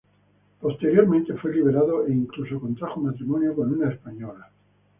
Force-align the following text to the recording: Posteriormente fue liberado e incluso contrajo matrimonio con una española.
Posteriormente 0.59 1.35
fue 1.35 1.53
liberado 1.53 2.07
e 2.07 2.11
incluso 2.11 2.59
contrajo 2.59 2.99
matrimonio 3.01 3.53
con 3.55 3.71
una 3.71 3.91
española. 3.91 4.49